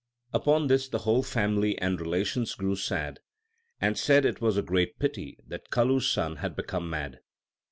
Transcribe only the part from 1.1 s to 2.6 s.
family and relations